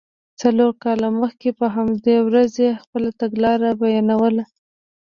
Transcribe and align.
څلور 0.41 0.71
کاله 0.83 1.07
مخکې 1.21 1.49
په 1.59 1.65
همدې 1.75 2.15
ورځ 2.27 2.51
یې 2.63 2.71
خپله 2.83 3.09
تګلاره 3.21 3.69
بیانوله. 3.81 4.45